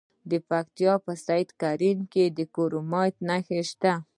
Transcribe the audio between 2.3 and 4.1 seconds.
د کرومایټ نښې شته.